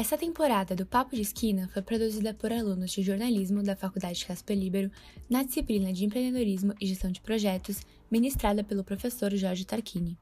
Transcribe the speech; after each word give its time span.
Essa 0.00 0.16
temporada 0.16 0.74
do 0.74 0.86
Papo 0.86 1.14
de 1.14 1.20
Esquina 1.20 1.68
foi 1.74 1.82
produzida 1.82 2.32
por 2.32 2.50
alunos 2.50 2.90
de 2.90 3.02
jornalismo 3.02 3.62
da 3.62 3.76
Faculdade 3.76 4.24
Casper 4.24 4.56
Libero 4.56 4.90
na 5.28 5.42
disciplina 5.42 5.92
de 5.92 6.06
empreendedorismo 6.06 6.72
e 6.80 6.86
gestão 6.86 7.12
de 7.12 7.20
projetos, 7.20 7.82
ministrada 8.10 8.64
pelo 8.64 8.82
professor 8.82 9.30
Jorge 9.36 9.66
Tarquini. 9.66 10.18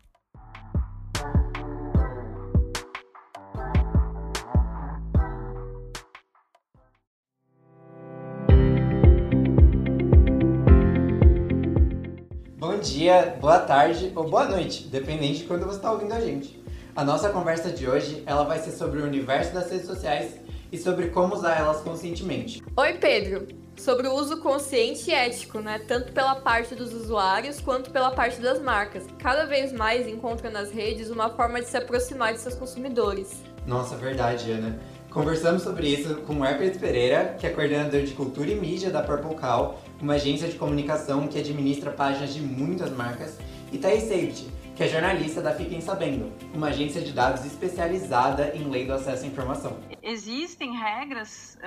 Bom 12.59 12.81
dia, 12.81 13.37
boa 13.41 13.61
tarde 13.61 14.11
ou 14.17 14.29
boa 14.29 14.49
noite, 14.49 14.89
dependente 14.89 15.39
de 15.39 15.45
quando 15.45 15.65
você 15.65 15.77
está 15.77 15.93
ouvindo 15.93 16.15
a 16.15 16.21
gente. 16.21 16.58
A 16.99 17.05
nossa 17.05 17.29
conversa 17.29 17.71
de 17.71 17.89
hoje, 17.89 18.25
ela 18.27 18.43
vai 18.43 18.59
ser 18.59 18.73
sobre 18.73 18.99
o 18.99 19.05
universo 19.05 19.55
das 19.55 19.71
redes 19.71 19.87
sociais 19.87 20.33
e 20.73 20.77
sobre 20.77 21.11
como 21.11 21.33
usar 21.33 21.57
elas 21.57 21.81
conscientemente. 21.81 22.61
Oi, 22.77 22.95
Pedro. 22.95 23.47
Sobre 23.77 24.09
o 24.09 24.15
uso 24.15 24.39
consciente 24.39 25.09
e 25.09 25.15
ético, 25.15 25.61
né? 25.61 25.81
Tanto 25.87 26.13
pela 26.13 26.35
parte 26.35 26.75
dos 26.75 26.93
usuários 26.93 27.61
quanto 27.61 27.93
pela 27.93 28.11
parte 28.11 28.41
das 28.41 28.61
marcas. 28.61 29.07
Cada 29.17 29.45
vez 29.45 29.73
mais 29.73 30.09
encontra 30.09 30.51
nas 30.51 30.73
redes 30.73 31.09
uma 31.09 31.31
forma 31.31 31.61
de 31.61 31.69
se 31.69 31.77
aproximar 31.77 32.33
de 32.33 32.41
seus 32.41 32.57
consumidores. 32.57 33.45
Nossa, 33.65 33.95
verdade, 33.95 34.51
Ana. 34.51 34.77
Conversamos 35.09 35.63
sobre 35.63 35.87
isso 35.87 36.17
com 36.23 36.41
o 36.41 36.45
Herpes 36.45 36.79
Pereira, 36.79 37.37
que 37.39 37.47
é 37.47 37.51
coordenador 37.51 38.03
de 38.03 38.13
cultura 38.13 38.51
e 38.51 38.57
mídia 38.57 38.91
da 38.91 39.05
Purple 39.05 39.37
Cow, 39.37 39.79
uma 40.03 40.15
agência 40.15 40.49
de 40.49 40.59
comunicação 40.59 41.29
que 41.29 41.39
administra 41.39 41.93
páginas 41.93 42.35
de 42.35 42.41
muitas 42.41 42.91
marcas, 42.91 43.39
e 43.71 43.79
Thaís 43.79 44.03
Safety, 44.03 44.49
que 44.79 44.85
é 44.85 44.89
jornalista 44.89 45.43
da 45.43 45.53
Fiquem 45.53 45.81
Sabendo, 45.81 46.33
uma 46.55 46.69
agência 46.69 47.03
de 47.03 47.13
dados 47.13 47.45
especializada 47.45 48.55
em 48.55 48.71
lei 48.71 48.87
do 48.87 48.93
acesso 48.93 49.25
à 49.25 49.27
informação. 49.27 49.77
Existem 50.01 50.73
regras 50.79 51.59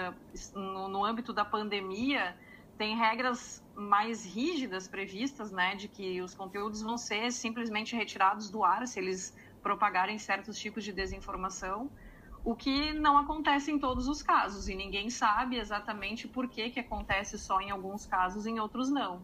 uh, 0.56 0.58
no, 0.58 1.04
âmbito 1.04 1.34
da 1.34 1.44
pandemia, 1.44 2.34
tem 2.78 2.96
regras 2.96 3.62
mais 3.76 4.26
rígidas 4.26 4.88
previstas, 4.88 5.52
né, 5.52 5.76
de 5.76 5.90
que 5.90 6.22
os 6.22 6.34
conteúdos 6.34 6.82
vão 6.82 6.98
ser 6.98 7.34
simplesmente 7.34 7.98
retirados 7.98 8.50
do 8.50 8.64
ar 8.64 8.88
se 8.88 8.98
eles 8.98 9.36
propagarem 9.62 10.18
certos 10.18 10.58
tipos 10.58 10.82
de 10.82 10.94
desinformação, 10.94 11.92
o 12.46 12.56
que 12.56 12.94
não 12.94 13.18
acontece 13.18 13.74
em 13.74 13.78
todos 13.78 14.08
os 14.08 14.24
casos 14.24 14.70
e 14.70 14.74
ninguém 14.74 15.10
sabe 15.10 15.58
exatamente 15.58 16.30
por 16.30 16.48
que 16.48 16.70
que 16.70 16.80
acontece 16.80 17.38
só 17.38 17.60
em 17.60 17.72
alguns 17.72 18.06
casos, 18.06 18.46
em 18.46 18.58
outros 18.58 18.90
não. 18.90 19.22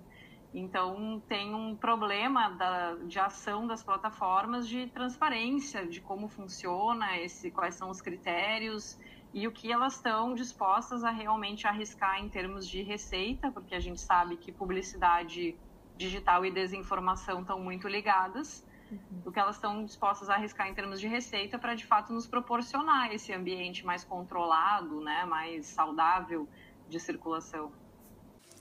Então, 0.53 1.22
tem 1.28 1.53
um 1.53 1.76
problema 1.76 2.50
da, 2.50 2.95
de 2.95 3.20
ação 3.20 3.67
das 3.67 3.84
plataformas 3.84 4.67
de 4.67 4.88
transparência, 4.88 5.86
de 5.86 6.00
como 6.02 6.28
funciona, 6.28 7.17
esse, 7.17 7.52
quais 7.52 7.76
são 7.76 7.90
os 7.90 8.02
critérios 8.02 8.98
e 9.34 9.48
o 9.48 9.52
que 9.52 9.72
elas 9.72 9.95
estão 9.95 10.34
dispostas 10.34 11.03
a 11.03 11.12
realmente 11.12 11.68
arriscar 11.68 12.20
em 12.20 12.30
termos 12.30 12.68
de 12.68 12.81
receita, 12.81 13.52
porque 13.52 13.75
a 13.75 13.80
gente 13.80 14.00
sabe 14.00 14.38
que 14.38 14.52
publicidade 14.52 15.56
digital 15.98 16.45
e 16.45 16.52
desinformação 16.52 17.42
estão 17.42 17.59
muito 17.59 17.88
ligadas, 17.88 18.66
uhum. 18.90 19.22
o 19.25 19.31
que 19.31 19.40
elas 19.40 19.56
estão 19.56 19.84
dispostas 19.84 20.30
a 20.30 20.36
arriscar 20.36 20.68
em 20.68 20.73
termos 20.73 21.00
de 21.00 21.08
receita 21.08 21.59
para 21.59 21.75
de 21.75 21.86
fato 21.86 22.14
nos 22.14 22.25
proporcionar 22.25 23.14
esse 23.14 23.34
ambiente 23.34 23.86
mais 23.86 24.03
controlado, 24.03 25.02
né, 25.02 25.25
mais 25.25 25.66
saudável 25.68 26.48
de 26.88 27.00
circulação. 27.00 27.72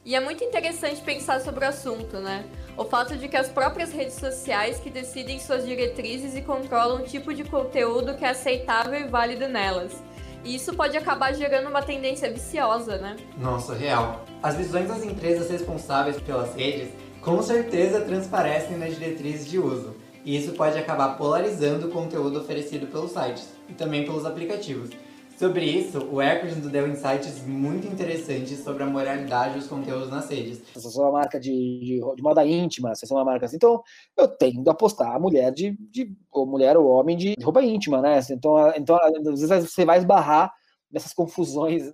E 0.06 0.14
é 0.14 0.20
muito 0.20 0.44
interessante 0.44 1.00
pensar 1.00 1.40
sobre 1.40 1.64
o 1.64 1.68
assunto, 1.68 2.18
né? 2.18 2.44
O 2.76 2.84
fato 2.84 3.16
de 3.16 3.26
que 3.26 3.36
as 3.36 3.48
próprias 3.48 3.90
redes 3.90 4.14
sociais 4.14 4.78
que 4.78 4.88
decidem 4.88 5.40
suas 5.40 5.66
diretrizes 5.66 6.36
e 6.36 6.42
controlam 6.42 6.98
o 6.98 7.04
tipo 7.04 7.34
de 7.34 7.42
conteúdo 7.42 8.14
que 8.14 8.24
é 8.24 8.28
aceitável 8.28 9.00
e 9.00 9.08
válido 9.08 9.48
nelas. 9.48 10.00
E 10.45 10.55
isso 10.55 10.72
pode 10.74 10.96
acabar 10.96 11.34
gerando 11.34 11.68
uma 11.68 11.83
tendência 11.83 12.30
viciosa, 12.30 12.98
né? 12.98 13.16
Nossa, 13.36 13.74
real. 13.74 14.24
As 14.40 14.55
visões 14.55 14.86
das 14.86 15.02
empresas 15.02 15.50
responsáveis 15.50 16.20
pelas 16.20 16.55
redes 16.55 16.90
com 17.20 17.42
certeza 17.42 18.00
transparecem 18.00 18.77
nas 18.77 18.95
diretrizes 18.95 19.50
de 19.50 19.58
uso. 19.58 19.96
E 20.24 20.36
isso 20.36 20.52
pode 20.52 20.78
acabar 20.78 21.16
polarizando 21.16 21.89
o 21.89 21.90
conteúdo 21.90 22.39
oferecido 22.39 22.86
pelos 22.86 23.11
sites 23.11 23.48
e 23.68 23.72
também 23.72 24.05
pelos 24.05 24.24
aplicativos. 24.24 24.90
Sobre 25.39 25.67
isso, 25.67 25.98
o 25.98 26.17
nos 26.17 26.73
deu 26.73 26.89
insights 26.89 27.47
muito 27.47 27.86
interessantes 27.86 28.58
sobre 28.61 28.83
a 28.83 28.86
moralidade 28.86 29.58
dos 29.58 29.69
conteúdos 29.69 30.08
nas 30.08 30.30
redes. 30.30 30.63
Eu 30.74 30.80
sou 30.80 31.05
uma 31.05 31.13
marca 31.13 31.39
de, 31.39 31.51
de, 31.51 32.01
de 32.17 32.23
moda 32.23 32.45
íntima, 32.47 32.91
eu 32.91 33.07
sou 33.07 33.19
uma 33.19 33.24
marca 33.24 33.45
assim, 33.45 33.57
então 33.57 33.83
eu 34.17 34.27
tendo 34.29 34.70
a 34.70 34.75
postar 34.75 35.14
a 35.14 35.19
mulher 35.19 35.52
de, 35.52 35.77
de 35.91 36.11
ou 36.33 36.46
mulher 36.46 36.79
ou 36.79 36.86
homem 36.86 37.17
de 37.19 37.35
roupa 37.42 37.63
íntima, 37.63 38.01
né? 38.01 38.19
Então, 38.30 38.73
então 38.77 38.96
às 38.96 39.41
vezes 39.41 39.70
você 39.70 39.85
vai 39.85 39.98
esbarrar 39.98 40.51
nessas 40.91 41.13
confusões 41.13 41.92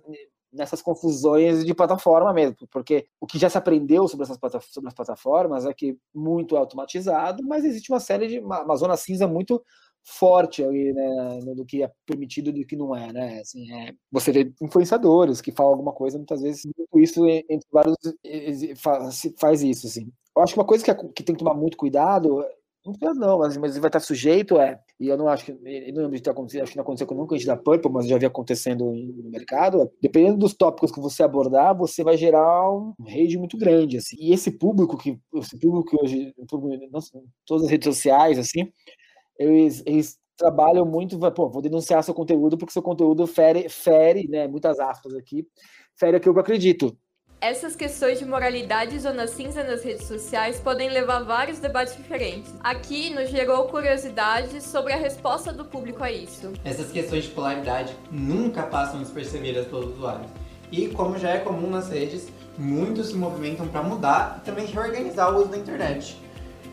nessas 0.53 0.81
confusões 0.81 1.65
de 1.65 1.73
plataforma 1.73 2.31
mesmo, 2.31 2.55
porque 2.69 3.07
o 3.19 3.25
que 3.25 3.39
já 3.39 3.49
se 3.49 3.57
aprendeu 3.57 4.07
sobre 4.07 4.23
essas 4.25 4.37
sobre 4.69 4.87
as 4.87 4.93
plataformas 4.93 5.65
é 5.65 5.73
que 5.73 5.97
muito 6.13 6.55
é 6.55 6.59
automatizado, 6.59 7.43
mas 7.45 7.65
existe 7.65 7.91
uma 7.91 7.99
série 7.99 8.27
de 8.27 8.39
uma, 8.39 8.63
uma 8.63 8.75
zona 8.75 8.95
cinza 8.95 9.27
muito 9.27 9.61
forte 10.03 10.63
ali, 10.63 10.93
né, 10.93 11.39
do 11.55 11.65
que 11.65 11.83
é 11.83 11.91
permitido 12.05 12.49
e 12.49 12.53
do 12.53 12.65
que 12.65 12.75
não 12.75 12.95
é, 12.95 13.11
né, 13.13 13.39
assim, 13.39 13.71
é, 13.73 13.93
você 14.11 14.31
vê 14.31 14.51
influenciadores 14.61 15.41
que 15.41 15.51
falam 15.51 15.71
alguma 15.71 15.93
coisa, 15.93 16.17
muitas 16.17 16.41
vezes 16.41 16.63
isso 16.95 17.25
entre 17.27 17.67
vários 17.71 17.95
faz 19.39 19.63
isso, 19.63 19.87
assim. 19.87 20.11
Eu 20.35 20.41
acho 20.41 20.53
que 20.53 20.59
uma 20.59 20.65
coisa 20.65 20.83
que, 20.83 20.91
é, 20.91 20.95
que 20.95 21.23
tem 21.23 21.35
que 21.35 21.43
tomar 21.43 21.53
muito 21.53 21.77
cuidado 21.77 22.43
não, 23.01 23.13
não, 23.13 23.39
mas, 23.39 23.55
mas 23.55 23.77
vai 23.77 23.87
estar 23.87 24.01
sujeito, 24.01 24.59
é. 24.59 24.77
E 24.99 25.07
eu 25.07 25.17
não 25.17 25.29
acho 25.29 25.45
que. 25.45 25.53
não 25.53 26.01
lembro 26.01 26.17
de 26.17 26.21
ter 26.21 26.31
acontecido, 26.31 26.63
acho 26.63 26.71
que 26.73 26.77
não 26.77 26.83
aconteceu 26.83 27.07
com 27.07 27.15
nunca 27.15 27.33
a 27.33 27.37
gente 27.37 27.47
da 27.47 27.55
Purple, 27.55 27.89
mas 27.89 28.07
já 28.07 28.17
havia 28.17 28.27
acontecendo 28.27 28.83
no 28.91 29.29
mercado. 29.29 29.81
É, 29.81 29.89
dependendo 30.01 30.37
dos 30.37 30.53
tópicos 30.53 30.91
que 30.91 30.99
você 30.99 31.23
abordar, 31.23 31.77
você 31.77 32.03
vai 32.03 32.17
gerar 32.17 32.69
um 32.69 32.93
rage 32.99 33.37
muito 33.37 33.57
grande. 33.57 33.97
Assim. 33.97 34.17
E 34.19 34.33
esse 34.33 34.51
público, 34.51 34.97
que 34.97 35.17
esse 35.35 35.57
público 35.57 35.89
que 35.91 36.03
hoje, 36.03 36.33
público, 36.49 36.85
não, 36.91 36.99
todas 37.45 37.63
as 37.63 37.71
redes 37.71 37.85
sociais, 37.85 38.37
assim, 38.37 38.69
eles, 39.37 39.83
eles 39.85 40.17
trabalham 40.37 40.85
muito, 40.85 41.17
pô, 41.31 41.49
vou 41.49 41.61
denunciar 41.61 42.03
seu 42.03 42.13
conteúdo 42.13 42.57
porque 42.57 42.73
seu 42.73 42.81
conteúdo 42.81 43.25
fere, 43.27 43.69
fere, 43.69 44.27
né, 44.27 44.47
muitas 44.47 44.79
aspas 44.79 45.13
aqui, 45.15 45.47
fere 45.95 46.17
aquilo 46.17 46.33
que 46.33 46.39
eu 46.39 46.41
acredito. 46.41 46.97
Essas 47.39 47.75
questões 47.75 48.19
de 48.19 48.25
moralidade 48.25 48.95
e 48.95 48.99
zona 48.99 49.27
cinza 49.27 49.65
nas 49.65 49.83
redes 49.83 50.07
sociais 50.07 50.61
podem 50.61 50.89
levar 50.89 51.17
a 51.17 51.23
vários 51.23 51.59
debates 51.59 51.95
diferentes. 51.97 52.53
Aqui 52.61 53.09
nos 53.09 53.29
gerou 53.29 53.67
curiosidade 53.67 54.61
sobre 54.61 54.93
a 54.93 54.95
resposta 54.95 55.51
do 55.51 55.65
público 55.65 56.01
a 56.01 56.09
isso. 56.09 56.53
Essas 56.63 56.89
questões 56.89 57.25
de 57.25 57.31
polaridade 57.31 57.93
nunca 58.09 58.63
passam 58.63 58.99
despercebidas 58.99 59.67
pelos 59.67 59.93
usuários. 59.93 60.31
E 60.71 60.87
como 60.87 61.17
já 61.17 61.31
é 61.31 61.39
comum 61.39 61.69
nas 61.69 61.89
redes, 61.89 62.29
muitos 62.57 63.09
se 63.09 63.15
movimentam 63.15 63.67
para 63.67 63.83
mudar 63.83 64.39
e 64.41 64.45
também 64.45 64.65
reorganizar 64.65 65.35
o 65.35 65.41
uso 65.41 65.49
da 65.49 65.57
internet 65.57 66.22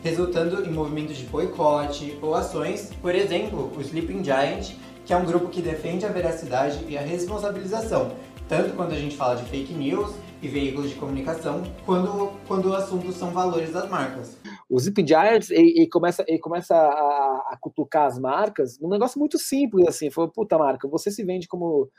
resultando 0.01 0.65
em 0.65 0.71
movimentos 0.71 1.17
de 1.17 1.25
boicote 1.25 2.17
ou 2.21 2.35
ações, 2.35 2.91
por 3.01 3.13
exemplo, 3.13 3.71
o 3.75 3.81
Sleeping 3.81 4.23
Giant, 4.23 4.75
que 5.05 5.13
é 5.13 5.17
um 5.17 5.25
grupo 5.25 5.49
que 5.49 5.61
defende 5.61 6.05
a 6.05 6.09
veracidade 6.09 6.83
e 6.87 6.97
a 6.97 7.01
responsabilização, 7.01 8.11
tanto 8.47 8.75
quando 8.75 8.93
a 8.93 8.97
gente 8.97 9.15
fala 9.15 9.35
de 9.35 9.43
fake 9.49 9.73
news 9.73 10.13
e 10.41 10.47
veículos 10.47 10.89
de 10.89 10.95
comunicação, 10.95 11.61
quando, 11.85 12.31
quando 12.47 12.69
o 12.69 12.73
assunto 12.73 13.11
são 13.11 13.31
valores 13.31 13.71
das 13.71 13.87
marcas. 13.89 14.37
O 14.67 14.77
Sleeping 14.77 15.07
Giants 15.07 15.51
ele, 15.51 15.87
começa, 15.87 16.23
ele 16.27 16.39
começa 16.39 16.75
a, 16.75 17.53
a, 17.53 17.57
cutucar 17.59 18.07
as 18.07 18.17
marcas 18.17 18.79
num 18.79 18.89
negócio 18.89 19.19
muito 19.19 19.37
simples, 19.37 19.87
assim, 19.87 20.09
falou, 20.09 20.31
puta 20.31 20.57
marca, 20.57 20.87
você 20.87 21.11
se 21.11 21.23
vende 21.23 21.47
como 21.47 21.89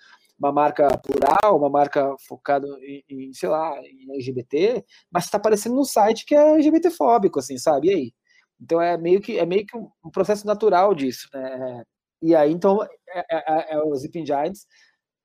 uma 0.43 0.53
marca 0.53 0.89
plural, 0.99 1.57
uma 1.57 1.71
marca 1.71 2.17
focada 2.27 2.67
em, 2.83 3.05
em 3.09 3.33
sei 3.33 3.49
lá, 3.49 3.81
em 3.81 4.13
LGBT, 4.15 4.85
mas 5.11 5.25
está 5.25 5.37
aparecendo 5.39 5.77
no 5.77 5.85
site 5.85 6.27
que 6.27 6.35
é 6.35 6.55
LGBTfóbico, 6.55 7.39
assim, 7.39 7.57
sabe? 7.57 7.89
E 7.89 7.91
aí? 7.93 8.13
Então 8.61 8.81
é 8.81 8.97
meio 8.99 9.21
que 9.21 9.39
é 9.39 9.47
meio 9.47 9.65
que 9.67 9.77
um 9.77 10.11
processo 10.13 10.47
natural 10.47 10.95
disso, 10.95 11.29
né? 11.33 11.85
E 12.23 12.35
aí 12.35 12.53
então 12.53 12.83
é, 12.83 12.89
é, 13.31 13.73
é, 13.73 13.75
é 13.75 13.83
o 13.83 13.95
Zipping 13.95 14.27
Giants 14.27 14.67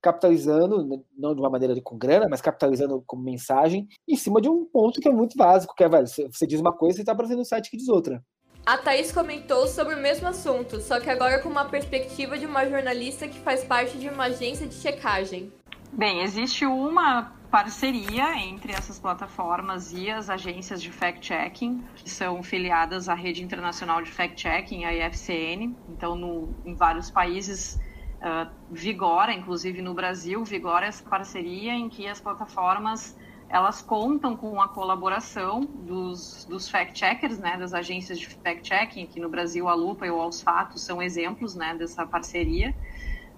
capitalizando, 0.02 1.06
não 1.18 1.34
de 1.34 1.42
uma 1.42 1.50
maneira 1.50 1.74
de, 1.74 1.82
com 1.82 1.98
grana, 1.98 2.28
mas 2.30 2.42
capitalizando 2.42 3.04
como 3.06 3.24
mensagem, 3.24 3.88
em 4.08 4.16
cima 4.16 4.40
de 4.40 4.48
um 4.48 4.66
ponto 4.66 5.02
que 5.02 5.10
é 5.10 5.12
muito 5.12 5.36
básico, 5.36 5.76
que 5.76 5.84
é, 5.84 5.90
velho, 5.90 6.08
você 6.08 6.48
diz 6.48 6.60
uma 6.60 6.72
coisa 6.74 7.00
e 7.00 7.02
está 7.02 7.12
aparecendo 7.14 7.40
no 7.40 7.46
site 7.46 7.70
que 7.72 7.78
diz 7.78 7.90
outra. 7.90 8.24
A 8.68 8.78
Thaís 8.78 9.14
comentou 9.14 9.66
sobre 9.66 9.96
o 9.96 9.98
mesmo 9.98 10.28
assunto, 10.28 10.82
só 10.82 11.00
que 11.00 11.10
agora 11.10 11.40
com 11.40 11.48
uma 11.48 11.64
perspectiva 11.64 12.38
de 12.38 12.46
uma 12.46 12.68
jornalista 12.68 13.26
que 13.26 13.40
faz 13.40 13.64
parte 13.64 13.98
de 13.98 14.10
uma 14.10 14.26
agência 14.26 14.68
de 14.68 14.76
checagem. 14.76 15.54
Bem, 15.94 16.22
existe 16.22 16.66
uma 16.66 17.32
parceria 17.50 18.36
entre 18.36 18.74
essas 18.74 19.00
plataformas 19.00 19.94
e 19.94 20.10
as 20.10 20.30
agências 20.30 20.82
de 20.82 20.92
fact-checking, 20.92 21.82
que 21.96 22.10
são 22.10 22.44
filiadas 22.44 23.08
à 23.08 23.14
Rede 23.14 23.42
Internacional 23.42 24.02
de 24.02 24.12
Fact-Checking, 24.12 24.84
a 24.84 24.94
IFCN. 24.94 25.74
Então, 25.88 26.18
no, 26.18 26.54
em 26.66 26.76
vários 26.76 27.10
países 27.10 27.80
uh, 28.18 28.52
vigora, 28.70 29.32
inclusive 29.32 29.82
no 29.82 29.94
Brasil, 29.94 30.44
vigora 30.44 30.88
essa 30.88 31.10
parceria 31.10 31.72
em 31.72 31.88
que 31.88 32.06
as 32.06 32.20
plataformas 32.20 33.16
elas 33.50 33.82
contam 33.82 34.36
com 34.38 34.62
a 34.62 34.70
colaboração 34.70 35.62
dos, 35.74 36.46
dos 36.48 36.70
fact-checkers, 36.70 37.40
né, 37.40 37.58
das 37.58 37.74
agências 37.74 38.20
de 38.20 38.28
fact-checking, 38.28 39.04
aqui 39.04 39.20
no 39.20 39.30
Brasil 39.30 39.68
a 39.70 39.74
Lupa 39.76 40.06
e 40.06 40.12
o 40.12 40.20
Aos 40.22 40.42
Fatos 40.42 40.84
são 40.86 41.02
exemplos 41.02 41.56
né, 41.56 41.76
dessa 41.76 42.06
parceria, 42.06 42.76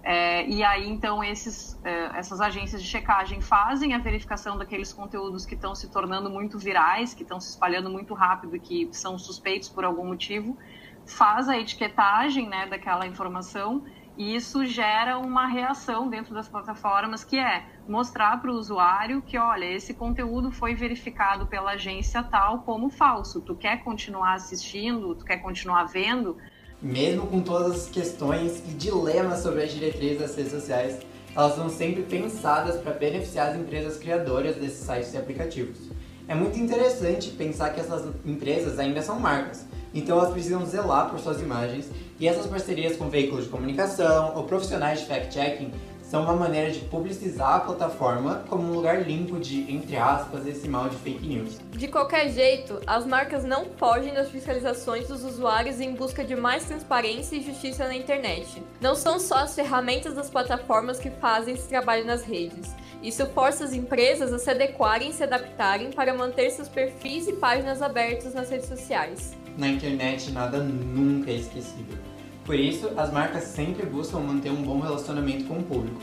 É, 0.02 0.48
e 0.48 0.62
aí, 0.64 0.88
então, 0.88 1.22
esses, 1.22 1.78
é, 1.84 2.18
essas 2.18 2.40
agências 2.40 2.82
de 2.82 2.88
checagem 2.88 3.40
fazem 3.42 3.92
a 3.94 3.98
verificação 3.98 4.56
daqueles 4.56 4.92
conteúdos 4.94 5.44
que 5.44 5.54
estão 5.54 5.74
se 5.74 5.90
tornando 5.90 6.30
muito 6.30 6.58
virais, 6.58 7.12
que 7.14 7.22
estão 7.22 7.38
se 7.38 7.50
espalhando 7.50 7.90
muito 7.90 8.14
rápido 8.14 8.56
e 8.56 8.60
que 8.60 8.90
são 8.94 9.18
suspeitos 9.18 9.68
por 9.68 9.84
algum 9.84 10.06
motivo, 10.06 10.56
faz 11.04 11.48
a 11.48 11.58
etiquetagem 11.58 12.48
né, 12.48 12.66
daquela 12.66 13.06
informação 13.06 13.84
isso 14.20 14.66
gera 14.66 15.18
uma 15.18 15.46
reação 15.46 16.08
dentro 16.08 16.34
das 16.34 16.46
plataformas, 16.46 17.24
que 17.24 17.38
é 17.38 17.64
mostrar 17.88 18.40
para 18.40 18.50
o 18.50 18.54
usuário 18.54 19.22
que, 19.22 19.38
olha, 19.38 19.64
esse 19.64 19.94
conteúdo 19.94 20.52
foi 20.52 20.74
verificado 20.74 21.46
pela 21.46 21.72
agência 21.72 22.22
tal 22.22 22.58
como 22.58 22.90
falso. 22.90 23.40
Tu 23.40 23.54
quer 23.54 23.82
continuar 23.82 24.34
assistindo, 24.34 25.14
tu 25.14 25.24
quer 25.24 25.38
continuar 25.38 25.84
vendo, 25.84 26.36
mesmo 26.82 27.26
com 27.26 27.40
todas 27.40 27.72
as 27.72 27.88
questões 27.88 28.62
e 28.66 28.72
dilemas 28.72 29.40
sobre 29.40 29.62
as 29.62 29.72
diretrizes 29.72 30.18
das 30.18 30.34
redes 30.34 30.52
sociais, 30.52 30.98
elas 31.36 31.54
são 31.54 31.68
sempre 31.68 32.02
pensadas 32.02 32.80
para 32.80 32.92
beneficiar 32.92 33.48
as 33.48 33.56
empresas 33.56 33.98
criadoras 33.98 34.56
desses 34.56 34.84
sites 34.84 35.12
e 35.14 35.16
aplicativos. 35.18 35.78
É 36.26 36.34
muito 36.34 36.58
interessante 36.58 37.30
pensar 37.30 37.70
que 37.70 37.80
essas 37.80 38.14
empresas 38.24 38.78
ainda 38.78 39.02
são 39.02 39.18
marcas, 39.18 39.66
então 39.94 40.18
elas 40.18 40.32
precisam 40.32 40.64
zelar 40.66 41.10
por 41.10 41.18
suas 41.18 41.40
imagens 41.40 41.90
e 42.18 42.28
essas 42.28 42.46
parcerias 42.46 42.96
com 42.96 43.08
veículos 43.08 43.44
de 43.44 43.50
comunicação 43.50 44.32
ou 44.36 44.44
profissionais 44.44 45.00
de 45.00 45.06
fact-checking 45.06 45.72
são 46.10 46.24
uma 46.24 46.34
maneira 46.34 46.72
de 46.72 46.80
publicizar 46.80 47.54
a 47.54 47.60
plataforma 47.60 48.44
como 48.48 48.64
um 48.64 48.74
lugar 48.74 49.06
limpo 49.06 49.38
de, 49.38 49.72
entre 49.72 49.96
aspas, 49.96 50.44
esse 50.44 50.66
mal 50.68 50.88
de 50.88 50.96
fake 50.96 51.24
news. 51.24 51.60
De 51.70 51.86
qualquer 51.86 52.28
jeito, 52.30 52.80
as 52.84 53.06
marcas 53.06 53.44
não 53.44 53.66
fogem 53.76 54.12
das 54.12 54.28
fiscalizações 54.28 55.06
dos 55.06 55.22
usuários 55.22 55.80
em 55.80 55.94
busca 55.94 56.24
de 56.24 56.34
mais 56.34 56.64
transparência 56.64 57.36
e 57.36 57.44
justiça 57.44 57.86
na 57.86 57.94
internet. 57.94 58.60
Não 58.80 58.96
são 58.96 59.20
só 59.20 59.36
as 59.36 59.54
ferramentas 59.54 60.14
das 60.14 60.28
plataformas 60.28 60.98
que 60.98 61.10
fazem 61.10 61.54
esse 61.54 61.68
trabalho 61.68 62.04
nas 62.04 62.24
redes. 62.24 62.74
Isso 63.00 63.24
força 63.26 63.62
as 63.62 63.72
empresas 63.72 64.32
a 64.32 64.38
se 64.40 64.50
adequarem 64.50 65.10
e 65.10 65.12
se 65.12 65.22
adaptarem 65.22 65.92
para 65.92 66.12
manter 66.12 66.50
seus 66.50 66.68
perfis 66.68 67.28
e 67.28 67.34
páginas 67.34 67.80
abertos 67.80 68.34
nas 68.34 68.50
redes 68.50 68.68
sociais. 68.68 69.38
Na 69.60 69.68
internet, 69.68 70.32
nada 70.32 70.56
nunca 70.56 71.30
é 71.30 71.34
esquecido. 71.34 71.98
Por 72.46 72.54
isso, 72.54 72.90
as 72.96 73.12
marcas 73.12 73.44
sempre 73.44 73.84
buscam 73.84 74.20
manter 74.20 74.50
um 74.50 74.62
bom 74.62 74.80
relacionamento 74.80 75.44
com 75.44 75.58
o 75.58 75.62
público. 75.62 76.00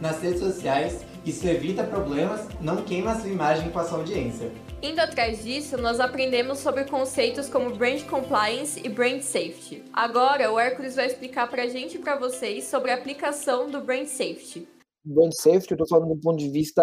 Nas 0.00 0.22
redes 0.22 0.38
sociais, 0.38 1.04
isso 1.26 1.44
evita 1.48 1.82
problemas, 1.82 2.46
não 2.60 2.84
queima 2.84 3.16
sua 3.16 3.28
imagem 3.28 3.68
com 3.70 3.80
a 3.80 3.84
sua 3.84 3.98
audiência. 3.98 4.52
Indo 4.80 5.00
atrás 5.00 5.42
disso, 5.42 5.76
nós 5.76 5.98
aprendemos 5.98 6.60
sobre 6.60 6.84
conceitos 6.84 7.48
como 7.48 7.74
brand 7.74 8.00
compliance 8.04 8.80
e 8.80 8.88
brand 8.88 9.22
safety. 9.22 9.82
Agora, 9.92 10.52
o 10.52 10.56
Hércules 10.56 10.94
vai 10.94 11.06
explicar 11.06 11.48
pra 11.48 11.66
gente 11.66 11.96
e 11.96 11.98
pra 11.98 12.14
vocês 12.14 12.62
sobre 12.62 12.92
a 12.92 12.94
aplicação 12.94 13.68
do 13.68 13.80
brand 13.80 14.06
safety 14.06 14.68
brand 15.04 15.32
safety, 15.32 15.72
eu 15.72 15.78
tô 15.78 15.86
falando 15.86 16.14
do 16.14 16.20
ponto 16.20 16.38
de 16.38 16.48
vista 16.48 16.82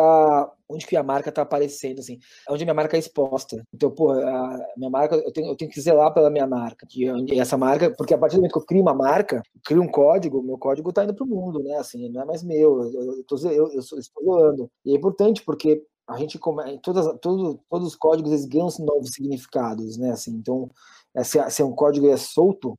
onde 0.70 0.86
que 0.86 0.96
a 0.98 1.04
marca 1.04 1.32
tá 1.32 1.42
aparecendo, 1.44 2.00
assim, 2.00 2.20
onde 2.50 2.64
a 2.64 2.66
minha 2.66 2.74
marca 2.74 2.98
é 2.98 3.00
exposta. 3.00 3.64
Então, 3.74 3.92
pô, 3.92 4.12
a 4.12 4.66
minha 4.76 4.90
marca, 4.90 5.16
eu 5.16 5.32
tenho, 5.32 5.48
eu 5.48 5.56
tenho 5.56 5.72
que 5.72 5.80
zelar 5.80 6.14
pela 6.14 6.30
minha 6.30 6.48
marca, 6.48 6.86
que 6.88 7.08
essa 7.40 7.58
marca, 7.58 7.94
porque 7.96 8.14
a 8.14 8.18
partir 8.18 8.36
do 8.36 8.40
momento 8.40 8.54
que 8.54 8.60
eu 8.60 8.66
crio 8.66 8.82
uma 8.82 8.94
marca, 8.94 9.42
crio 9.66 9.82
um 9.82 9.88
código, 9.88 10.44
meu 10.44 10.58
código 10.58 10.92
tá 10.92 11.04
indo 11.04 11.16
pro 11.16 11.26
mundo, 11.26 11.64
né, 11.64 11.78
assim, 11.78 12.10
não 12.10 12.22
é 12.22 12.26
mais 12.26 12.44
meu, 12.44 12.82
eu, 12.82 13.18
eu, 13.18 13.24
tô, 13.26 13.38
eu, 13.48 13.72
eu 13.72 13.80
estou 13.80 14.00
zoando. 14.02 14.70
E 14.86 14.92
é 14.94 14.96
importante 14.96 15.44
porque 15.44 15.84
a 16.08 16.18
gente, 16.18 16.40
todas, 16.82 17.06
todo, 17.22 17.60
todos 17.70 17.88
os 17.88 17.96
códigos, 17.96 18.32
eles 18.32 18.46
ganham 18.46 18.70
novos 18.80 19.12
significados, 19.12 19.98
né, 19.98 20.12
assim, 20.12 20.32
então, 20.32 20.70
é, 21.16 21.24
se, 21.24 21.38
se 21.50 21.62
é 21.62 21.66
um 21.66 21.74
código 21.74 22.10
é 22.10 22.18
solto, 22.18 22.78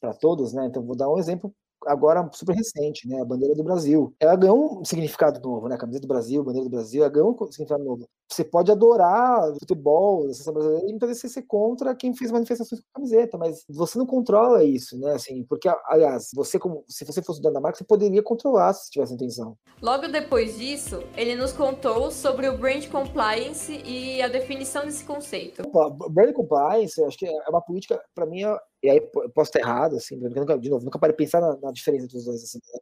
para 0.00 0.14
todos, 0.14 0.52
né? 0.52 0.66
Então 0.66 0.84
vou 0.84 0.96
dar 0.96 1.08
um 1.10 1.18
exemplo 1.18 1.52
agora 1.84 2.28
super 2.32 2.54
recente, 2.54 3.08
né? 3.08 3.20
A 3.20 3.24
bandeira 3.24 3.54
do 3.54 3.64
Brasil. 3.64 4.14
Ela 4.20 4.36
ganhou 4.36 4.80
um 4.80 4.84
significado 4.84 5.40
novo, 5.40 5.68
né? 5.68 5.74
A 5.74 5.78
camiseta 5.78 6.06
do 6.06 6.08
Brasil, 6.08 6.40
a 6.40 6.44
bandeira 6.44 6.68
do 6.68 6.70
Brasil, 6.70 7.02
ela 7.02 7.12
ganhou 7.12 7.36
um 7.40 7.52
significado 7.52 7.84
novo. 7.84 8.08
Você 8.28 8.44
pode 8.44 8.72
adorar 8.72 9.52
futebol, 9.60 10.22
a 10.22 10.32
seleção 10.32 10.52
brasileira, 10.52 10.84
e 10.86 10.90
muitas 10.90 11.08
vezes 11.08 11.22
você 11.22 11.28
ser 11.28 11.42
contra 11.42 11.94
quem 11.94 12.12
fez 12.12 12.32
manifestações 12.32 12.80
com 12.80 12.86
a 12.90 12.94
camiseta, 12.94 13.38
mas 13.38 13.64
você 13.68 13.98
não 13.98 14.06
controla 14.06 14.64
isso, 14.64 14.98
né? 14.98 15.12
Assim, 15.12 15.44
porque, 15.44 15.68
aliás, 15.86 16.30
você 16.34 16.58
como 16.58 16.84
se 16.88 17.04
você 17.04 17.22
fosse 17.22 17.40
da 17.40 17.60
marca, 17.60 17.78
você 17.78 17.84
poderia 17.84 18.22
controlar 18.22 18.72
se 18.72 18.90
tivesse 18.90 19.14
intenção. 19.14 19.56
Logo 19.80 20.08
depois 20.08 20.58
disso, 20.58 21.02
ele 21.16 21.36
nos 21.36 21.52
contou 21.52 22.10
sobre 22.10 22.48
o 22.48 22.58
brand 22.58 22.88
compliance 22.88 23.80
e 23.84 24.20
a 24.20 24.28
definição 24.28 24.84
desse 24.84 25.04
conceito. 25.04 25.62
Brand 26.10 26.32
compliance, 26.32 27.02
acho 27.04 27.18
que 27.18 27.26
é 27.26 27.48
uma 27.48 27.60
política, 27.62 28.02
para 28.14 28.26
mim, 28.26 28.42
é 28.42 28.58
e 28.82 28.90
aí 28.90 29.00
posso 29.00 29.48
estar 29.48 29.60
errado, 29.60 29.96
assim, 29.96 30.18
de 30.18 30.70
novo, 30.70 30.84
nunca 30.84 30.98
parei 30.98 31.12
de 31.12 31.16
pensar 31.16 31.40
na, 31.40 31.56
na, 31.56 31.72
diferença 31.72 32.06
dos 32.06 32.24
dois, 32.24 32.42
assim. 32.42 32.58
Né? 32.58 32.78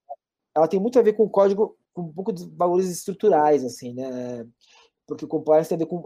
Ela 0.57 0.69
tem 0.69 0.81
muito 0.81 0.99
a 0.99 1.03
ver 1.03 1.15
com 1.15 1.25
o 1.25 1.31
código, 1.31 1.77
com 1.93 2.03
um 2.03 2.13
pouco 2.13 2.33
de 2.33 2.49
valores 2.57 2.89
estruturais, 2.89 3.65
assim, 3.65 3.95
né? 3.95 4.47
Porque 5.07 5.25
o 5.25 5.29
compliance 5.29 5.69
tem 5.69 5.77
a 5.77 5.79
ver 5.79 5.87
com, 5.87 6.03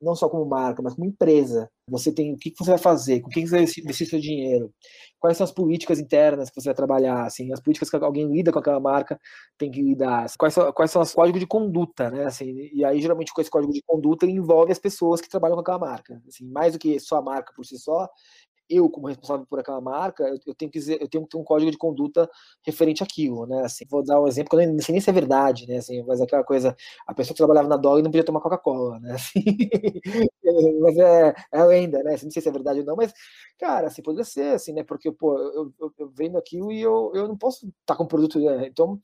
não 0.00 0.14
só 0.14 0.28
como 0.28 0.44
marca, 0.44 0.82
mas 0.82 0.94
como 0.94 1.06
empresa. 1.06 1.70
Você 1.88 2.12
tem 2.12 2.34
o 2.34 2.36
que 2.36 2.52
você 2.58 2.70
vai 2.70 2.78
fazer, 2.78 3.20
com 3.20 3.30
quem 3.30 3.46
você 3.46 3.56
vai 3.56 3.62
investir 3.62 4.06
seu 4.06 4.20
dinheiro, 4.20 4.72
quais 5.18 5.36
são 5.38 5.44
as 5.44 5.52
políticas 5.52 5.98
internas 5.98 6.50
que 6.50 6.60
você 6.60 6.68
vai 6.68 6.74
trabalhar, 6.74 7.24
assim, 7.24 7.50
as 7.52 7.60
políticas 7.60 7.88
que 7.88 7.96
alguém 7.96 8.30
lida 8.30 8.52
com 8.52 8.58
aquela 8.58 8.78
marca 8.78 9.18
tem 9.56 9.70
que 9.70 9.80
lidar, 9.80 10.26
quais 10.38 10.52
são, 10.52 10.70
quais 10.72 10.90
são 10.90 11.00
os 11.00 11.14
códigos 11.14 11.40
de 11.40 11.46
conduta, 11.46 12.10
né? 12.10 12.24
Assim, 12.26 12.70
e 12.72 12.84
aí, 12.84 13.00
geralmente, 13.00 13.32
com 13.32 13.40
esse 13.40 13.50
código 13.50 13.72
de 13.72 13.82
conduta, 13.86 14.26
envolve 14.26 14.70
as 14.70 14.78
pessoas 14.78 15.20
que 15.20 15.30
trabalham 15.30 15.56
com 15.56 15.62
aquela 15.62 15.78
marca. 15.78 16.22
Assim, 16.28 16.46
mais 16.46 16.74
do 16.74 16.78
que 16.78 17.00
só 17.00 17.16
a 17.16 17.22
marca 17.22 17.52
por 17.54 17.64
si 17.64 17.78
só, 17.78 18.08
eu, 18.74 18.88
como 18.90 19.08
responsável 19.08 19.46
por 19.46 19.58
aquela 19.60 19.80
marca, 19.80 20.24
eu, 20.24 20.38
eu, 20.46 20.54
tenho 20.54 20.70
que 20.70 20.78
dizer, 20.78 21.00
eu 21.00 21.08
tenho 21.08 21.24
que 21.24 21.30
ter 21.30 21.36
um 21.36 21.44
código 21.44 21.70
de 21.70 21.78
conduta 21.78 22.28
referente 22.64 23.02
àquilo, 23.02 23.46
né? 23.46 23.64
Assim, 23.64 23.84
vou 23.88 24.04
dar 24.04 24.20
um 24.20 24.26
exemplo 24.28 24.50
que 24.50 24.56
eu 24.64 24.72
não 24.72 24.80
sei 24.80 24.92
nem 24.92 25.00
se 25.00 25.10
é 25.10 25.12
verdade, 25.12 25.66
né? 25.66 25.76
Assim, 25.78 26.02
mas 26.04 26.20
aquela 26.20 26.44
coisa, 26.44 26.76
a 27.06 27.14
pessoa 27.14 27.34
que 27.34 27.38
trabalhava 27.38 27.68
na 27.68 27.76
Dog 27.76 28.02
não 28.02 28.10
podia 28.10 28.24
tomar 28.24 28.40
Coca-Cola, 28.40 28.98
né? 29.00 29.12
Assim, 29.14 30.80
mas 30.80 30.96
é, 30.98 31.34
é 31.52 31.64
lenda, 31.64 32.02
né? 32.02 32.14
Assim, 32.14 32.26
não 32.26 32.32
sei 32.32 32.42
se 32.42 32.48
é 32.48 32.52
verdade 32.52 32.80
ou 32.80 32.86
não, 32.86 32.96
mas, 32.96 33.12
cara, 33.58 33.86
assim, 33.86 34.02
poderia 34.02 34.24
ser, 34.24 34.54
assim, 34.54 34.72
né? 34.72 34.82
Porque, 34.84 35.10
pô, 35.12 35.38
eu, 35.38 35.72
eu, 35.80 35.92
eu 35.98 36.10
vendo 36.10 36.36
aquilo 36.38 36.72
e 36.72 36.80
eu, 36.80 37.12
eu 37.14 37.28
não 37.28 37.36
posso 37.36 37.66
estar 37.80 37.96
com 37.96 38.06
produto, 38.06 38.38
né? 38.38 38.66
Então, 38.66 39.00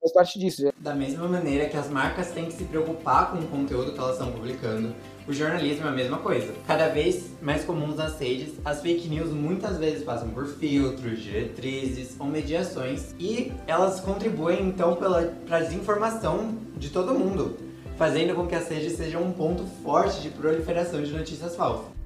faz 0.00 0.12
parte 0.12 0.38
disso. 0.38 0.64
Né? 0.64 0.72
Da 0.78 0.94
mesma 0.94 1.28
maneira 1.28 1.68
que 1.68 1.76
as 1.76 1.88
marcas 1.88 2.30
têm 2.30 2.46
que 2.46 2.52
se 2.52 2.64
preocupar 2.64 3.30
com 3.30 3.38
o 3.38 3.46
conteúdo 3.46 3.92
que 3.92 3.98
elas 3.98 4.12
estão 4.12 4.32
publicando, 4.32 4.94
o 5.28 5.32
jornalismo 5.32 5.86
é 5.86 5.88
a 5.88 5.92
mesma 5.92 6.18
coisa. 6.18 6.52
Cada 6.66 6.88
vez 6.88 7.30
mais 7.40 7.64
comuns 7.64 7.96
nas 7.96 8.18
redes, 8.18 8.54
as 8.64 8.80
fake 8.80 9.08
news 9.08 9.30
muitas 9.30 9.78
vezes 9.78 10.02
passam 10.02 10.30
por 10.30 10.46
filtros, 10.46 11.22
diretrizes 11.22 12.16
ou 12.18 12.26
mediações 12.26 13.14
e 13.18 13.52
elas 13.66 14.00
contribuem 14.00 14.66
então 14.66 14.96
para 14.96 15.56
a 15.56 15.60
desinformação 15.60 16.56
de 16.76 16.88
todo 16.88 17.14
mundo, 17.14 17.58
fazendo 17.96 18.34
com 18.34 18.46
que 18.46 18.54
as 18.54 18.68
redes 18.68 18.94
sejam 18.94 19.22
um 19.22 19.32
ponto 19.32 19.64
forte 19.82 20.20
de 20.22 20.30
proliferação 20.30 21.02
de 21.02 21.12
notícias 21.12 21.54
falsas. 21.54 21.99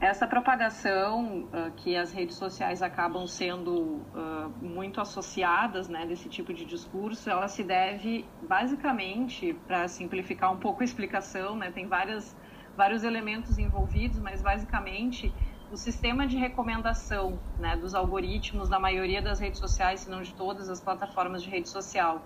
Essa 0.00 0.26
propagação 0.26 1.42
uh, 1.52 1.70
que 1.76 1.94
as 1.94 2.10
redes 2.10 2.36
sociais 2.36 2.80
acabam 2.80 3.26
sendo 3.26 3.72
uh, 3.74 4.50
muito 4.62 4.98
associadas, 4.98 5.90
né, 5.90 6.06
desse 6.06 6.26
tipo 6.26 6.54
de 6.54 6.64
discurso, 6.64 7.28
ela 7.28 7.46
se 7.48 7.62
deve 7.62 8.24
basicamente, 8.48 9.52
para 9.66 9.86
simplificar 9.88 10.50
um 10.50 10.56
pouco 10.56 10.80
a 10.80 10.84
explicação, 10.84 11.54
né, 11.54 11.70
tem 11.70 11.86
várias, 11.86 12.34
vários 12.74 13.04
elementos 13.04 13.58
envolvidos, 13.58 14.18
mas 14.18 14.40
basicamente 14.40 15.30
o 15.70 15.76
sistema 15.76 16.26
de 16.26 16.38
recomendação 16.38 17.38
né, 17.58 17.76
dos 17.76 17.94
algoritmos 17.94 18.70
na 18.70 18.78
maioria 18.78 19.20
das 19.20 19.38
redes 19.38 19.60
sociais, 19.60 20.00
se 20.00 20.10
não 20.10 20.22
de 20.22 20.34
todas 20.34 20.70
as 20.70 20.80
plataformas 20.80 21.42
de 21.42 21.50
rede 21.50 21.68
social. 21.68 22.22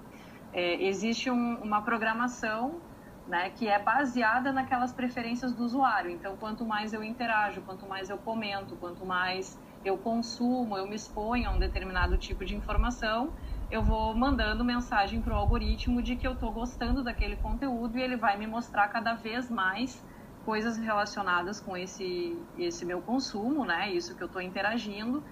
É, 0.52 0.80
existe 0.84 1.28
um, 1.28 1.56
uma 1.56 1.82
programação 1.82 2.80
né, 3.26 3.50
que 3.50 3.66
é 3.66 3.78
baseada 3.78 4.52
naquelas 4.52 4.92
preferências 4.92 5.54
do 5.54 5.64
usuário. 5.64 6.10
Então, 6.10 6.36
quanto 6.36 6.66
mais 6.66 6.92
eu 6.92 7.02
interajo, 7.02 7.62
quanto 7.62 7.86
mais 7.86 8.10
eu 8.10 8.18
comento, 8.18 8.76
quanto 8.76 9.04
mais 9.06 9.58
eu 9.82 9.98
consumo, 9.98 10.76
eu 10.76 10.86
me 10.86 10.94
exponho 10.94 11.48
a 11.48 11.52
um 11.52 11.58
determinado 11.58 12.18
tipo 12.18 12.44
de 12.44 12.54
informação, 12.54 13.34
eu 13.70 13.82
vou 13.82 14.14
mandando 14.14 14.64
mensagem 14.64 15.20
para 15.22 15.32
o 15.34 15.36
algoritmo 15.36 16.02
de 16.02 16.16
que 16.16 16.26
eu 16.26 16.34
estou 16.34 16.52
gostando 16.52 17.02
daquele 17.02 17.36
conteúdo 17.36 17.98
e 17.98 18.02
ele 18.02 18.16
vai 18.16 18.36
me 18.36 18.46
mostrar 18.46 18.88
cada 18.88 19.14
vez 19.14 19.50
mais 19.50 20.04
coisas 20.44 20.76
relacionadas 20.76 21.60
com 21.60 21.76
esse, 21.76 22.46
esse 22.54 22.84
meu 22.84 23.00
consumo, 23.00 23.64
né? 23.64 23.90
Isso 23.90 24.14
que 24.14 24.22
eu 24.22 24.26
estou 24.26 24.42
interagindo 24.42 25.24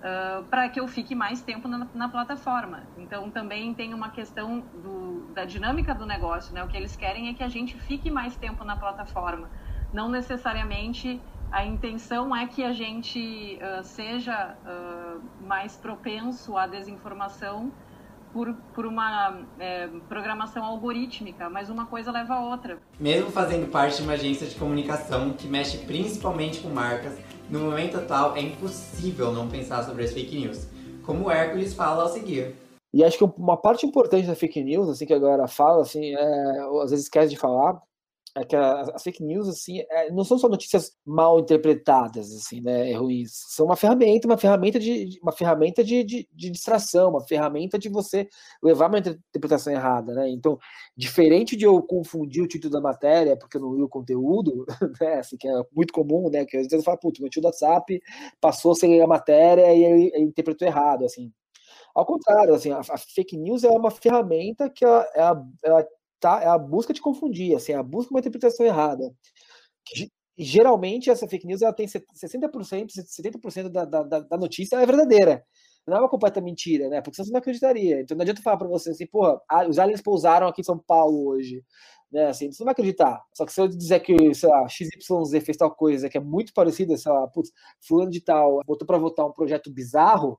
uh, 0.00 0.42
para 0.44 0.68
que 0.68 0.80
eu 0.80 0.88
fique 0.88 1.14
mais 1.14 1.40
tempo 1.42 1.68
na, 1.68 1.86
na, 1.94 2.08
plataforma. 2.08 2.82
Então, 2.98 3.30
também 3.30 3.72
tem 3.74 3.94
uma 3.94 4.10
questão 4.10 4.60
do, 4.60 5.32
da 5.34 5.44
dinâmica 5.44 5.94
do 5.94 6.06
negócio, 6.06 6.52
né? 6.54 6.62
O 6.64 6.68
que 6.68 6.76
eles 6.76 6.96
querem 6.96 7.28
é 7.28 7.34
que 7.34 7.42
a 7.42 7.48
gente 7.48 7.76
fique 7.76 8.10
mais 8.10 8.36
tempo 8.36 8.64
na 8.64 8.76
plataforma. 8.76 9.48
Não 9.92 10.08
necessariamente 10.08 11.20
a 11.50 11.64
intenção 11.64 12.34
é 12.34 12.46
que 12.46 12.62
a 12.62 12.72
gente 12.72 13.58
uh, 13.60 13.82
seja 13.82 14.56
uh, 14.64 15.20
mais 15.44 15.76
propenso 15.76 16.56
à 16.56 16.66
desinformação 16.66 17.72
por, 18.32 18.54
por 18.74 18.86
uma 18.86 19.40
é, 19.58 19.88
programação 20.08 20.64
algorítmica, 20.64 21.48
mas 21.48 21.68
uma 21.68 21.86
coisa 21.86 22.10
leva 22.10 22.34
a 22.34 22.44
outra. 22.44 22.78
Mesmo 22.98 23.30
fazendo 23.30 23.70
parte 23.70 23.96
de 23.96 24.02
uma 24.02 24.12
agência 24.12 24.46
de 24.46 24.54
comunicação 24.54 25.32
que 25.32 25.46
mexe 25.46 25.78
principalmente 25.78 26.60
com 26.60 26.68
marcas, 26.68 27.18
no 27.48 27.60
momento 27.60 27.96
atual, 27.96 28.36
é 28.36 28.40
impossível 28.40 29.32
não 29.32 29.48
pensar 29.48 29.82
sobre 29.82 30.04
as 30.04 30.12
fake 30.12 30.38
news, 30.38 30.68
como 31.04 31.26
o 31.26 31.30
Hércules 31.30 31.74
fala 31.74 32.04
ao 32.04 32.08
seguir. 32.08 32.54
E 32.92 33.04
acho 33.04 33.18
que 33.18 33.24
uma 33.36 33.56
parte 33.56 33.86
importante 33.86 34.26
da 34.26 34.34
fake 34.34 34.62
news, 34.62 34.88
assim, 34.88 35.06
que 35.06 35.14
a 35.14 35.18
galera 35.18 35.46
fala, 35.46 35.82
assim, 35.82 36.14
é, 36.14 36.60
às 36.82 36.90
vezes 36.90 37.06
esquece 37.06 37.30
de 37.30 37.36
falar, 37.36 37.80
é 38.36 38.44
que 38.44 38.54
as 38.54 39.02
fake 39.02 39.22
news 39.24 39.48
assim 39.48 39.80
é, 39.90 40.10
não 40.10 40.22
são 40.22 40.38
só 40.38 40.48
notícias 40.48 40.96
mal 41.04 41.40
interpretadas 41.40 42.32
assim 42.32 42.60
né 42.60 42.92
ruins. 42.94 43.32
São 43.32 43.66
uma 43.66 43.76
ferramenta 43.76 44.28
uma 44.28 44.38
ferramenta 44.38 44.78
de 44.78 45.18
uma 45.20 45.32
ferramenta 45.32 45.82
de, 45.82 46.04
de, 46.04 46.28
de, 46.32 46.50
distração 46.50 47.10
uma 47.10 47.26
ferramenta 47.26 47.78
de 47.78 47.88
você 47.88 48.28
levar 48.62 48.88
uma 48.88 48.98
interpretação 48.98 49.72
errada 49.72 50.14
né. 50.14 50.28
Então 50.30 50.58
diferente 50.96 51.56
de 51.56 51.64
eu 51.64 51.82
confundir 51.82 52.42
o 52.42 52.46
título 52.46 52.72
da 52.72 52.80
matéria 52.80 53.36
porque 53.36 53.56
eu 53.56 53.62
não 53.62 53.74
li 53.74 53.82
o 53.82 53.88
conteúdo 53.88 54.64
né 55.00 55.14
assim 55.14 55.36
que 55.36 55.48
é 55.48 55.62
muito 55.74 55.92
comum 55.92 56.30
né 56.30 56.44
que 56.44 56.56
às 56.56 56.64
vezes 56.64 56.72
eu 56.78 56.82
falo 56.84 56.98
putz, 56.98 57.18
meu 57.20 57.30
tio 57.30 57.42
do 57.42 57.46
WhatsApp 57.46 58.00
passou 58.40 58.74
sem 58.76 58.92
ler 58.92 59.02
a 59.02 59.08
matéria 59.08 59.74
e 59.74 59.84
ele, 59.84 60.10
ele 60.14 60.24
interpretou 60.24 60.68
errado 60.68 61.04
assim. 61.04 61.32
Ao 61.92 62.06
contrário 62.06 62.54
assim 62.54 62.70
a, 62.70 62.78
a, 62.78 62.98
fake 62.98 63.36
news 63.36 63.64
é 63.64 63.70
uma 63.70 63.90
ferramenta 63.90 64.70
que 64.70 64.84
ela, 64.84 65.06
ela, 65.14 65.46
ela 65.64 65.86
tá, 66.20 66.42
é 66.42 66.48
a 66.48 66.58
busca 66.58 66.92
de 66.92 67.00
confundir, 67.00 67.56
assim, 67.56 67.72
é 67.72 67.76
a 67.76 67.82
busca 67.82 68.08
de 68.08 68.14
uma 68.14 68.20
interpretação 68.20 68.66
errada. 68.66 69.12
Geralmente, 70.38 71.10
essa 71.10 71.28
fake 71.28 71.46
news 71.46 71.62
ela 71.62 71.72
tem 71.72 71.86
60%, 71.86 72.88
70% 72.90 73.68
da, 73.68 73.84
da, 73.84 74.02
da 74.02 74.38
notícia 74.38 74.76
é 74.76 74.86
verdadeira. 74.86 75.44
Não 75.86 75.96
é 75.96 76.00
uma 76.00 76.08
completa 76.08 76.40
mentira, 76.40 76.88
né? 76.88 77.00
Porque 77.00 77.22
você 77.22 77.30
não 77.30 77.38
acreditaria. 77.38 78.00
Então 78.00 78.16
não 78.16 78.22
adianta 78.22 78.42
falar 78.42 78.56
para 78.56 78.68
você 78.68 78.90
assim, 78.90 79.06
porra, 79.06 79.40
os 79.68 79.78
aliens 79.78 80.00
pousaram 80.02 80.46
aqui 80.46 80.60
em 80.60 80.64
São 80.64 80.78
Paulo 80.78 81.26
hoje. 81.26 81.62
Né, 82.12 82.26
assim, 82.26 82.50
você 82.50 82.62
não 82.62 82.66
vai 82.66 82.72
acreditar. 82.72 83.22
Só 83.34 83.46
que 83.46 83.52
se 83.52 83.60
eu 83.60 83.68
dizer 83.68 84.00
que, 84.00 84.34
sei 84.34 84.48
lá, 84.48 84.66
XYZ 84.68 85.44
fez 85.44 85.56
tal 85.56 85.70
coisa 85.74 86.08
que 86.08 86.18
é 86.18 86.20
muito 86.20 86.52
parecida, 86.52 86.96
sei 86.96 87.12
lá, 87.12 87.26
putz, 87.28 87.52
fulano 87.80 88.10
de 88.10 88.20
tal 88.20 88.60
botou 88.66 88.86
para 88.86 88.98
votar 88.98 89.26
um 89.26 89.32
projeto 89.32 89.70
bizarro, 89.72 90.38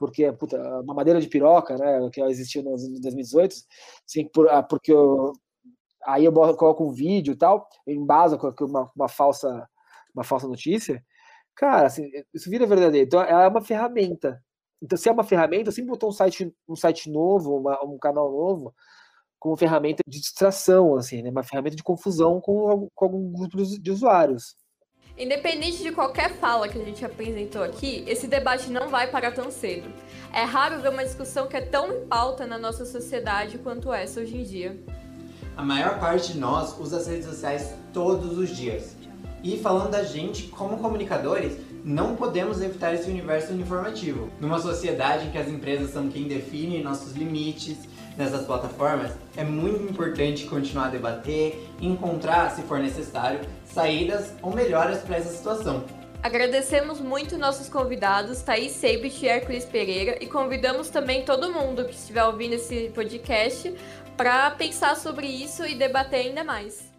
porque 0.00 0.32
puta, 0.32 0.58
uma 0.80 0.94
madeira 0.94 1.20
de 1.20 1.28
piroca, 1.28 1.76
né, 1.76 2.08
que 2.10 2.22
existiu 2.22 2.62
em 2.62 3.00
2018, 3.00 3.54
assim, 4.08 4.26
por, 4.26 4.48
ah, 4.48 4.62
porque 4.62 4.90
eu, 4.90 5.34
aí 6.06 6.24
eu 6.24 6.32
coloco 6.32 6.82
um 6.84 6.90
vídeo 6.90 7.34
e 7.34 7.36
tal, 7.36 7.68
eu 7.86 7.94
embaso 7.94 8.38
com 8.38 8.48
uma, 8.64 8.90
uma, 8.96 9.08
falsa, 9.08 9.68
uma 10.14 10.24
falsa 10.24 10.48
notícia, 10.48 11.04
cara, 11.54 11.86
assim, 11.88 12.10
isso 12.32 12.48
vira 12.48 12.66
verdadeiro. 12.66 13.06
Então, 13.06 13.22
é 13.22 13.46
uma 13.46 13.60
ferramenta. 13.60 14.42
Então, 14.82 14.96
se 14.96 15.08
é 15.08 15.12
uma 15.12 15.24
ferramenta, 15.24 15.68
eu 15.68 15.72
sempre 15.72 15.90
botou 15.90 16.08
um 16.08 16.12
site, 16.12 16.50
um 16.66 16.76
site 16.76 17.10
novo, 17.10 17.58
uma, 17.58 17.84
um 17.84 17.98
canal 17.98 18.32
novo, 18.32 18.74
como 19.38 19.56
ferramenta 19.56 20.02
de 20.06 20.18
distração, 20.20 20.96
assim, 20.96 21.22
né, 21.22 21.30
uma 21.30 21.42
ferramenta 21.42 21.76
de 21.76 21.82
confusão 21.82 22.40
com, 22.40 22.88
com 22.94 23.04
algum 23.04 23.32
grupo 23.32 23.58
de 23.62 23.90
usuários. 23.90 24.56
Independente 25.20 25.82
de 25.82 25.92
qualquer 25.92 26.30
fala 26.30 26.66
que 26.66 26.80
a 26.80 26.82
gente 26.82 27.04
apresentou 27.04 27.62
aqui, 27.62 28.02
esse 28.06 28.26
debate 28.26 28.70
não 28.70 28.88
vai 28.88 29.06
parar 29.06 29.32
tão 29.32 29.50
cedo. 29.50 29.86
É 30.32 30.44
raro 30.44 30.80
ver 30.80 30.88
uma 30.88 31.04
discussão 31.04 31.46
que 31.46 31.54
é 31.54 31.60
tão 31.60 31.92
em 31.92 32.06
pauta 32.06 32.46
na 32.46 32.56
nossa 32.56 32.86
sociedade 32.86 33.58
quanto 33.58 33.92
essa 33.92 34.20
hoje 34.20 34.34
em 34.34 34.42
dia. 34.42 34.80
A 35.54 35.62
maior 35.62 36.00
parte 36.00 36.32
de 36.32 36.38
nós 36.38 36.74
usa 36.80 36.96
as 36.96 37.06
redes 37.06 37.26
sociais 37.26 37.74
todos 37.92 38.38
os 38.38 38.48
dias. 38.48 38.96
E 39.44 39.58
falando 39.58 39.90
da 39.90 40.02
gente 40.02 40.44
como 40.44 40.78
comunicadores, 40.78 41.52
não 41.84 42.16
podemos 42.16 42.62
evitar 42.62 42.94
esse 42.94 43.10
universo 43.10 43.52
informativo. 43.52 44.30
Numa 44.40 44.58
sociedade 44.58 45.26
em 45.26 45.30
que 45.30 45.36
as 45.36 45.48
empresas 45.48 45.90
são 45.90 46.08
quem 46.08 46.26
define 46.26 46.82
nossos 46.82 47.12
limites 47.12 47.76
nessas 48.20 48.44
plataformas, 48.44 49.12
é 49.36 49.42
muito 49.42 49.90
importante 49.90 50.44
continuar 50.44 50.86
a 50.86 50.90
debater, 50.90 51.66
encontrar, 51.80 52.50
se 52.50 52.62
for 52.62 52.78
necessário, 52.78 53.40
saídas 53.64 54.34
ou 54.42 54.54
melhoras 54.54 54.98
para 55.02 55.16
essa 55.16 55.30
situação. 55.30 55.84
Agradecemos 56.22 57.00
muito 57.00 57.38
nossos 57.38 57.70
convidados, 57.70 58.42
Thaís 58.42 58.72
Seibit 58.72 59.24
e 59.24 59.28
Hércules 59.28 59.64
Pereira, 59.64 60.22
e 60.22 60.26
convidamos 60.26 60.90
também 60.90 61.24
todo 61.24 61.50
mundo 61.50 61.86
que 61.86 61.94
estiver 61.94 62.22
ouvindo 62.24 62.52
esse 62.52 62.90
podcast 62.94 63.74
para 64.18 64.50
pensar 64.50 64.96
sobre 64.96 65.26
isso 65.26 65.64
e 65.64 65.74
debater 65.74 66.26
ainda 66.26 66.44
mais. 66.44 66.89